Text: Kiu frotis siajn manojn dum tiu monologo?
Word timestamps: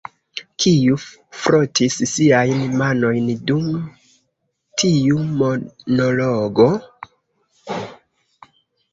Kiu 0.63 0.93
frotis 1.39 1.97
siajn 2.11 2.63
manojn 2.79 3.27
dum 3.51 3.67
tiu 4.83 5.19
monologo? 5.41 6.65